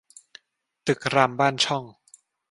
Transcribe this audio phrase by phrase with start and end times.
[0.85, 1.83] ตึกรามบ้านช่อง